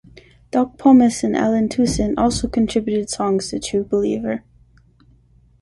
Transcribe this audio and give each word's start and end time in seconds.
Doc 0.49 0.79
Pomus 0.79 1.23
and 1.23 1.35
Allen 1.37 1.69
Toussaint 1.69 2.17
also 2.17 2.47
contributed 2.47 3.07
songs 3.11 3.49
to 3.49 3.59
"True 3.59 3.83
Believer". 3.83 4.43